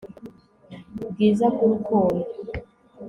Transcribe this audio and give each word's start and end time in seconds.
bwiza 1.09 1.45
bw' 1.53 1.63
urukundo 1.65 2.23